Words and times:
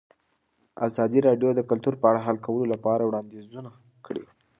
ازادي 0.87 1.19
راډیو 1.27 1.49
د 1.55 1.61
کلتور 1.69 1.93
په 2.01 2.05
اړه 2.09 2.19
د 2.21 2.25
حل 2.25 2.37
کولو 2.45 2.65
لپاره 2.73 3.01
وړاندیزونه 3.05 3.69
کړي. 4.05 4.23